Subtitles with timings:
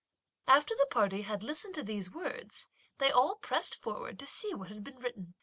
[0.47, 4.69] After the party had listened to these words, they all pressed forward to see what
[4.69, 5.35] had been written.